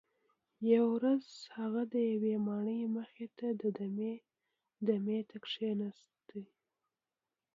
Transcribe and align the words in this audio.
یوه 0.71 0.87
ورځ 0.97 1.25
هغه 1.57 1.81
د 1.93 1.95
یوې 2.11 2.33
ماڼۍ 2.47 2.81
مخې 2.95 3.25
ته 3.37 3.47
دمې 4.87 5.19
ته 5.29 5.35
کښیناست. 5.43 6.11